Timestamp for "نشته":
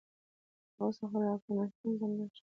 2.17-2.39